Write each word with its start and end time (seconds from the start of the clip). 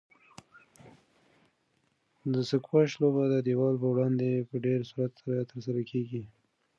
د 2.33 2.35
سکواش 2.49 2.89
لوبه 3.01 3.23
د 3.29 3.35
دیوال 3.47 3.75
په 3.81 3.87
وړاندې 3.93 4.45
په 4.49 4.55
ډېر 4.65 4.79
سرعت 4.89 5.13
سره 5.23 5.47
ترسره 5.51 5.81
کیږي. 5.91 6.23